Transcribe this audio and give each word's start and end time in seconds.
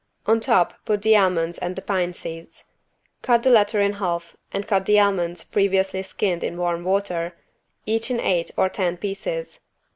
On 0.25 0.39
top 0.39 0.83
put 0.83 1.03
the 1.03 1.15
almonds 1.15 1.59
and 1.59 1.75
the 1.75 1.81
pine 1.83 2.15
seeds. 2.15 2.63
Cut 3.21 3.43
the 3.43 3.51
latter 3.51 3.79
in 3.79 3.93
half 3.93 4.35
and 4.51 4.67
cut 4.67 4.87
the 4.87 4.99
almonds, 4.99 5.43
previously 5.43 6.01
skinned 6.01 6.43
in 6.43 6.57
warm 6.57 6.83
water, 6.83 7.37
each 7.85 8.09
in 8.09 8.19
eight 8.19 8.49
or 8.57 8.67
ten 8.67 8.97
pieces. 8.97 9.59